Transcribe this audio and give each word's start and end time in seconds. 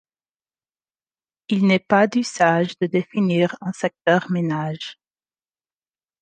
Il 1.49 1.67
n'est 1.67 1.77
pas 1.77 2.07
d'usage 2.07 2.75
de 2.79 2.87
définir 2.87 3.55
un 3.61 3.71
secteur 3.71 4.31
ménage. 4.31 4.95